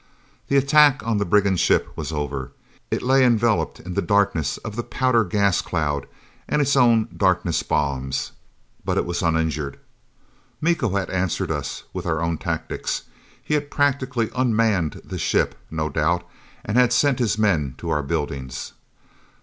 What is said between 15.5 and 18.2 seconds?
no doubt, and had sent his men to our